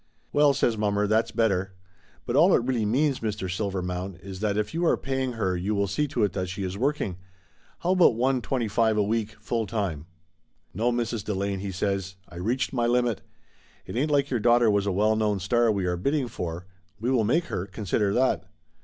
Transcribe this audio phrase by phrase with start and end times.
[0.33, 1.75] "Well," says mommer, "that's better.
[2.25, 3.47] But all it really means, Mr.
[3.47, 6.49] Silvermount, is that if you are pay ing her you will see to it that
[6.49, 7.17] she is working.
[7.81, 10.07] How about one twenty five a week, full time?"
[10.73, 11.23] "No, Mrs.
[11.23, 13.21] Delane," he says, "I reached my limit.
[13.85, 16.65] It ain't like your daughter was a well known star we are bidding for.
[16.99, 18.49] We will make her, consider that!